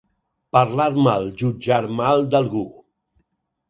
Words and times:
Parlar 0.57 0.87
mal, 1.09 1.29
jutjar 1.43 1.85
mal, 2.01 2.29
d'algú. 2.35 2.67